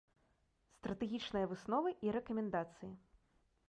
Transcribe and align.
Стратэгічныя 0.77 1.51
высновы 1.53 1.89
і 2.09 2.19
рэкамендацыі. 2.19 2.95